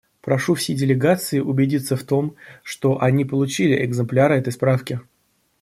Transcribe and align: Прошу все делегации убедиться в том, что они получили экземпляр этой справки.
Прошу 0.21 0.55
все 0.55 0.73
делегации 0.73 1.41
убедиться 1.41 1.95
в 1.95 2.01
том, 2.01 2.33
что 2.63 2.99
они 3.03 3.23
получили 3.23 3.85
экземпляр 3.85 4.31
этой 4.31 4.51
справки. 4.51 4.99